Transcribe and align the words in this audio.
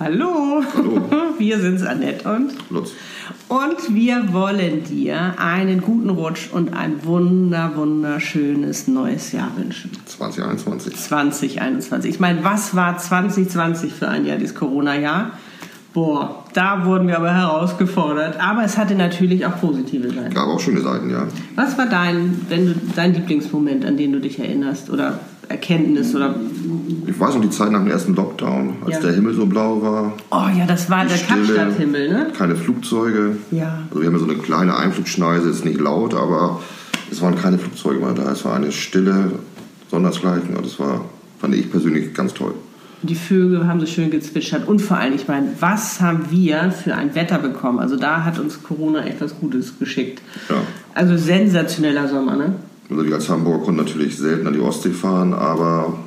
Hallo, 0.00 0.60
Hallo. 0.74 1.02
wir 1.38 1.60
sind's 1.60 1.84
Annette 1.84 2.28
und 2.28 2.52
Lutz. 2.68 2.90
und 3.46 3.94
wir 3.94 4.32
wollen 4.32 4.82
dir 4.82 5.34
einen 5.38 5.82
guten 5.82 6.10
Rutsch 6.10 6.50
und 6.50 6.74
ein 6.74 7.04
wunder 7.04 7.72
wunderschönes 7.76 8.88
neues 8.88 9.30
Jahr 9.30 9.52
wünschen. 9.56 9.92
2021. 10.04 10.96
2021. 10.96 12.10
Ich 12.10 12.18
meine, 12.18 12.42
was 12.42 12.74
war 12.74 12.98
2020 12.98 13.92
für 13.92 14.08
ein 14.08 14.26
Jahr, 14.26 14.36
dieses 14.36 14.56
Corona-Jahr? 14.56 15.30
Boah, 15.92 16.44
da 16.54 16.84
wurden 16.84 17.06
wir 17.06 17.16
aber 17.16 17.32
herausgefordert. 17.32 18.40
Aber 18.40 18.64
es 18.64 18.76
hatte 18.76 18.96
natürlich 18.96 19.46
auch 19.46 19.60
positive 19.60 20.10
Seiten. 20.10 20.34
Gab 20.34 20.48
auch 20.48 20.58
schöne 20.58 20.80
Seiten, 20.80 21.08
ja. 21.08 21.28
Was 21.54 21.78
war 21.78 21.86
dein, 21.86 22.40
wenn 22.48 22.66
du, 22.66 22.74
dein 22.96 23.14
Lieblingsmoment, 23.14 23.84
an 23.84 23.96
den 23.96 24.12
du 24.12 24.18
dich 24.18 24.40
erinnerst? 24.40 24.90
Oder 24.90 25.20
Erkenntnis? 25.48 26.14
Oder 26.14 26.34
Ich 27.06 27.18
weiß 27.18 27.34
noch 27.34 27.42
die 27.42 27.50
Zeit 27.50 27.70
nach 27.70 27.80
dem 27.80 27.90
ersten 27.90 28.14
Lockdown, 28.14 28.74
als 28.84 28.94
Ja. 28.96 29.00
der 29.02 29.12
Himmel 29.12 29.34
so 29.34 29.46
blau 29.46 29.80
war. 29.82 30.12
Oh 30.30 30.48
ja, 30.58 30.66
das 30.66 30.88
war 30.90 31.04
der. 31.04 31.16
Kapstadthimmel, 31.18 32.08
ne? 32.08 32.26
Keine 32.36 32.56
Flugzeuge. 32.56 33.36
Ja. 33.50 33.78
Also 33.90 34.00
wir 34.00 34.06
haben 34.06 34.14
ja 34.14 34.20
so 34.20 34.24
eine 34.30 34.36
kleine 34.38 34.76
Einflugschneise, 34.76 35.48
ist 35.50 35.64
nicht 35.64 35.80
laut, 35.80 36.14
aber 36.14 36.60
es 37.10 37.20
waren 37.22 37.36
keine 37.36 37.58
Flugzeuge 37.58 38.00
mehr 38.00 38.14
da. 38.14 38.32
Es 38.32 38.44
war 38.44 38.54
eine 38.56 38.72
Stille, 38.72 39.32
sondersgleichen. 39.90 40.56
Und 40.56 40.64
das 40.66 40.78
war, 40.80 41.04
fand 41.38 41.54
ich 41.54 41.70
persönlich 41.70 42.14
ganz 42.14 42.34
toll. 42.34 42.54
Die 43.02 43.14
Vögel 43.14 43.66
haben 43.66 43.80
so 43.80 43.86
schön 43.86 44.10
gezwitschert. 44.10 44.66
Und 44.66 44.80
vor 44.80 44.96
allem, 44.96 45.14
ich 45.14 45.28
meine, 45.28 45.48
was 45.60 46.00
haben 46.00 46.24
wir 46.30 46.70
für 46.72 46.94
ein 46.94 47.14
Wetter 47.14 47.38
bekommen? 47.38 47.78
Also 47.78 47.96
da 47.96 48.24
hat 48.24 48.38
uns 48.38 48.62
Corona 48.62 49.04
etwas 49.06 49.38
Gutes 49.38 49.78
geschickt. 49.78 50.22
Ja. 50.48 50.56
Also 50.94 51.16
sensationeller 51.18 52.08
Sommer, 52.08 52.34
ne? 52.36 52.54
Also 52.90 53.04
wir 53.04 53.14
als 53.14 53.28
Hamburger 53.28 53.64
konnten 53.64 53.82
natürlich 53.82 54.16
selten 54.16 54.46
an 54.46 54.52
die 54.52 54.60
Ostsee 54.60 54.90
fahren, 54.90 55.32
aber 55.32 55.98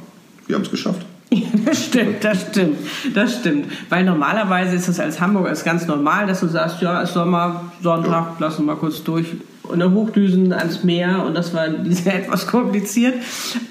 wir 0.46 0.56
haben 0.56 0.64
es 0.64 0.72
geschafft. 0.72 1.06
Ja, 1.30 1.42
das 1.66 1.84
stimmt, 1.84 2.24
das 2.24 2.42
stimmt, 2.44 2.78
das 3.14 3.40
stimmt. 3.40 3.66
Weil 3.90 4.06
normalerweise 4.06 4.78
ist 4.78 4.88
es 4.88 4.98
als 4.98 5.20
Hamburger 5.20 5.52
ist 5.52 5.66
ganz 5.66 5.86
normal, 5.86 6.26
dass 6.26 6.40
du 6.40 6.48
sagst, 6.48 6.82
ja, 6.82 7.02
es 7.02 7.10
ist 7.10 7.16
Sommer, 7.16 7.70
Sonntag, 7.84 8.38
lass 8.40 8.58
uns 8.58 8.66
mal 8.66 8.78
kurz 8.78 9.04
durch 9.04 9.26
und 9.64 9.80
dann 9.80 9.94
hochdüsen 9.94 10.54
ans 10.54 10.84
Meer 10.84 11.26
und 11.26 11.36
das 11.36 11.54
war 11.54 11.68
dieses 11.86 12.06
Jahr 12.06 12.16
etwas 12.16 12.48
kompliziert. 12.48 13.16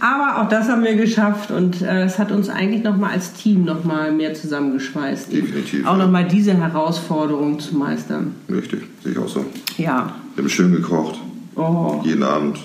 Aber 0.00 0.42
auch 0.42 0.48
das 0.48 0.68
haben 0.68 0.84
wir 0.84 0.94
geschafft 0.96 1.50
und 1.50 1.82
äh, 1.82 2.04
es 2.04 2.18
hat 2.18 2.32
uns 2.32 2.48
eigentlich 2.48 2.84
nochmal 2.84 3.12
als 3.12 3.32
Team 3.32 3.64
nochmal 3.64 4.12
mehr 4.12 4.34
zusammengeschweißt. 4.34 5.32
Definitiv, 5.32 5.86
Auch 5.86 5.96
ja. 5.96 6.04
nochmal 6.04 6.26
diese 6.26 6.54
Herausforderung 6.54 7.58
zu 7.58 7.76
meistern. 7.76 8.34
Richtig, 8.50 8.82
sehe 9.02 9.12
ich 9.12 9.18
auch 9.18 9.28
so. 9.28 9.44
Ja, 9.78 10.14
Wir 10.34 10.44
haben 10.44 10.50
schön 10.50 10.72
gekocht, 10.72 11.18
oh, 11.54 12.00
jeden 12.04 12.22
Abend. 12.22 12.58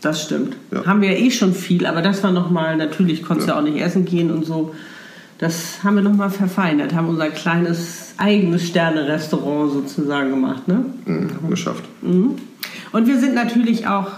Das 0.00 0.22
stimmt. 0.22 0.56
Ja. 0.70 0.84
Haben 0.86 1.02
wir 1.02 1.12
ja 1.12 1.18
eh 1.18 1.30
schon 1.30 1.54
viel, 1.54 1.86
aber 1.86 2.02
das 2.02 2.22
war 2.22 2.32
nochmal, 2.32 2.76
natürlich 2.76 3.22
konntest 3.22 3.48
du 3.48 3.52
Ja. 3.52 3.58
auch 3.58 3.62
nicht 3.64 3.78
essen 3.80 4.04
gehen 4.04 4.30
und 4.30 4.44
so. 4.44 4.74
Das 5.38 5.82
haben 5.82 5.96
wir 5.96 6.02
nochmal 6.02 6.30
verfeinert, 6.30 6.94
haben 6.94 7.08
unser 7.08 7.28
kleines 7.30 8.14
eigenes 8.18 8.66
Sterne-Restaurant 8.68 9.72
sozusagen 9.72 10.30
gemacht. 10.30 10.68
Ne? 10.68 10.84
Mhm, 11.06 11.30
haben 11.30 11.38
wir 11.42 11.50
geschafft. 11.50 11.84
Und 12.02 13.06
wir 13.06 13.18
sind 13.18 13.34
natürlich 13.34 13.86
auch 13.86 14.08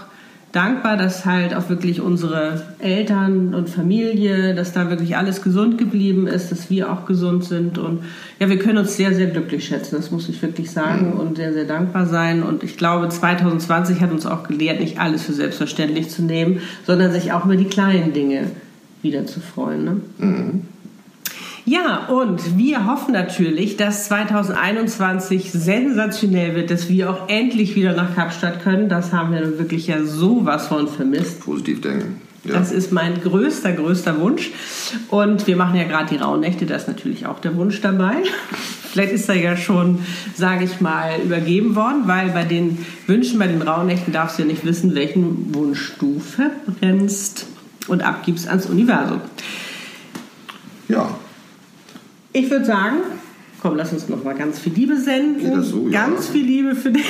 dankbar, 0.53 0.97
dass 0.97 1.25
halt 1.25 1.55
auch 1.55 1.67
wirklich 1.67 1.99
unsere 1.99 2.61
Eltern 2.77 3.55
und 3.55 3.69
Familie, 3.69 4.53
dass 4.53 4.71
da 4.71 4.89
wirklich 4.89 5.17
alles 5.17 5.41
gesund 5.41 5.79
geblieben 5.79 6.27
ist, 6.27 6.51
dass 6.51 6.69
wir 6.69 6.93
auch 6.93 7.05
gesund 7.05 7.43
sind. 7.43 7.79
Und 7.79 8.03
ja, 8.39 8.47
wir 8.47 8.59
können 8.59 8.77
uns 8.77 8.95
sehr, 8.95 9.13
sehr 9.13 9.27
glücklich 9.27 9.65
schätzen, 9.65 9.95
das 9.95 10.11
muss 10.11 10.29
ich 10.29 10.41
wirklich 10.41 10.71
sagen, 10.71 11.13
und 11.13 11.37
sehr, 11.37 11.53
sehr 11.53 11.65
dankbar 11.65 12.05
sein. 12.05 12.43
Und 12.43 12.63
ich 12.63 12.77
glaube, 12.77 13.09
2020 13.09 13.99
hat 13.99 14.11
uns 14.11 14.27
auch 14.27 14.47
gelehrt, 14.47 14.79
nicht 14.79 14.99
alles 14.99 15.23
für 15.23 15.33
selbstverständlich 15.33 16.09
zu 16.09 16.21
nehmen, 16.21 16.61
sondern 16.85 17.11
sich 17.11 17.33
auch 17.33 17.45
über 17.45 17.57
die 17.57 17.65
kleinen 17.65 18.13
Dinge 18.13 18.51
wieder 19.01 19.25
zu 19.25 19.39
freuen. 19.39 19.83
Ne? 19.83 20.01
Ja, 21.65 22.07
und 22.07 22.57
wir 22.57 22.85
hoffen 22.87 23.13
natürlich, 23.13 23.77
dass 23.77 24.05
2021 24.05 25.51
sensationell 25.51 26.55
wird, 26.55 26.69
dass 26.69 26.89
wir 26.89 27.09
auch 27.09 27.29
endlich 27.29 27.75
wieder 27.75 27.93
nach 27.93 28.15
Kapstadt 28.15 28.63
können. 28.63 28.89
Das 28.89 29.13
haben 29.13 29.31
wir 29.31 29.57
wirklich 29.57 29.87
ja 29.87 30.03
sowas 30.03 30.67
von 30.67 30.89
vermisst. 30.89 31.39
Positiv 31.39 31.79
denken. 31.79 32.21
Ja. 32.43 32.55
Das 32.55 32.73
ist 32.73 32.91
mein 32.91 33.21
größter, 33.21 33.71
größter 33.71 34.19
Wunsch. 34.19 34.51
Und 35.09 35.47
wir 35.47 35.55
machen 35.55 35.77
ja 35.77 35.85
gerade 35.85 36.13
die 36.13 36.21
Rauhnächte, 36.21 36.65
da 36.65 36.75
ist 36.75 36.89
natürlich 36.89 37.25
auch 37.25 37.39
der 37.39 37.55
Wunsch 37.55 37.79
dabei. 37.79 38.15
Vielleicht 38.91 39.13
ist 39.13 39.29
er 39.29 39.35
ja 39.35 39.55
schon, 39.55 39.99
sage 40.35 40.65
ich 40.65 40.81
mal, 40.81 41.21
übergeben 41.23 41.75
worden, 41.75 42.03
weil 42.05 42.29
bei 42.29 42.43
den 42.43 42.85
Wünschen, 43.07 43.39
bei 43.39 43.47
den 43.47 43.61
Rauhnächten 43.61 44.11
darfst 44.11 44.37
du 44.37 44.43
ja 44.43 44.49
nicht 44.49 44.65
wissen, 44.65 44.93
welchen 44.93 45.55
Wunsch 45.55 45.93
du 45.99 46.19
verbrennst 46.19 47.47
und 47.87 48.03
abgibst 48.03 48.49
ans 48.49 48.65
Universum. 48.65 49.21
ja, 50.89 51.09
Ich 52.35 52.49
würde 52.49 52.65
sagen, 52.65 52.97
komm, 53.61 53.75
lass 53.75 53.93
uns 53.93 54.09
noch 54.09 54.23
mal 54.23 54.33
ganz 54.33 54.59
viel 54.59 54.73
Liebe 54.73 54.97
senden. 54.97 55.63
So? 55.63 55.87
Ja. 55.87 56.07
Ganz 56.07 56.27
viel 56.27 56.43
Liebe 56.43 56.75
für 56.75 56.89
dich. 56.89 57.05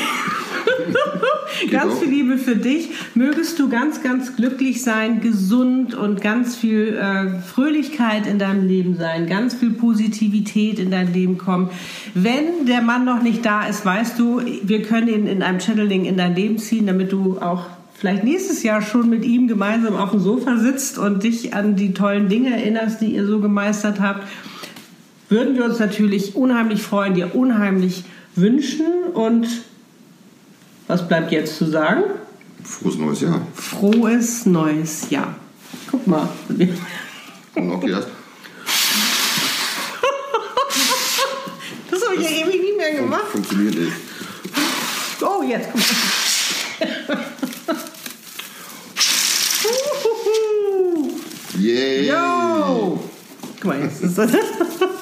ganz 1.71 1.99
viel 1.99 2.09
Liebe 2.09 2.37
für 2.37 2.57
dich. 2.57 2.89
Mögest 3.15 3.57
du 3.57 3.69
ganz, 3.69 4.03
ganz 4.03 4.35
glücklich 4.35 4.83
sein, 4.83 5.21
gesund 5.21 5.95
und 5.95 6.21
ganz 6.21 6.57
viel 6.57 6.97
äh, 6.97 7.39
Fröhlichkeit 7.39 8.27
in 8.27 8.37
deinem 8.37 8.67
Leben 8.67 8.97
sein, 8.97 9.27
ganz 9.27 9.53
viel 9.53 9.71
Positivität 9.71 10.77
in 10.77 10.91
dein 10.91 11.13
Leben 11.13 11.37
kommen. 11.37 11.69
Wenn 12.13 12.65
der 12.67 12.81
Mann 12.81 13.05
noch 13.05 13.23
nicht 13.23 13.45
da 13.45 13.65
ist, 13.65 13.85
weißt 13.85 14.19
du, 14.19 14.41
wir 14.61 14.81
können 14.81 15.07
ihn 15.07 15.25
in 15.25 15.41
einem 15.41 15.61
Channeling 15.61 16.03
in 16.03 16.17
dein 16.17 16.35
Leben 16.35 16.57
ziehen, 16.57 16.85
damit 16.85 17.13
du 17.13 17.39
auch 17.39 17.65
vielleicht 17.93 18.25
nächstes 18.25 18.61
Jahr 18.61 18.81
schon 18.81 19.09
mit 19.09 19.23
ihm 19.23 19.47
gemeinsam 19.47 19.95
auf 19.95 20.11
dem 20.11 20.19
Sofa 20.19 20.57
sitzt 20.57 20.97
und 20.97 21.23
dich 21.23 21.53
an 21.53 21.77
die 21.77 21.93
tollen 21.93 22.27
Dinge 22.27 22.51
erinnerst, 22.51 22.99
die 22.99 23.15
ihr 23.15 23.25
so 23.25 23.39
gemeistert 23.39 24.01
habt 24.01 24.27
würden 25.33 25.55
wir 25.55 25.65
uns 25.65 25.79
natürlich 25.79 26.35
unheimlich 26.35 26.83
freuen, 26.83 27.15
dir 27.15 27.35
unheimlich 27.35 28.03
wünschen. 28.35 28.85
Und 29.13 29.47
was 30.87 31.07
bleibt 31.07 31.31
jetzt 31.31 31.57
zu 31.57 31.65
sagen? 31.65 32.03
frohes 32.63 32.97
neues 32.97 33.21
Jahr. 33.21 33.41
Frohes 33.55 34.45
neues 34.45 35.09
Jahr. 35.09 35.35
Guck 35.89 36.07
mal. 36.07 36.29
Und 37.55 37.67
noch 37.67 37.83
erst. 37.83 38.07
Das 41.91 42.01
habe 42.07 42.15
ich 42.15 42.23
ja 42.23 42.47
ewig 42.47 42.61
nie 42.61 42.75
mehr 42.75 42.91
gemacht. 42.95 43.25
Funktioniert 43.31 43.75
nicht. 43.75 43.91
Oh, 45.21 45.43
jetzt 45.43 45.71
kommt 45.71 45.85
Yay! 51.59 52.07
Yo! 52.07 52.99
Guck 53.61 53.65
mal, 53.65 53.81
jetzt 53.83 54.01
ist 54.01 54.17
das. 54.17 54.31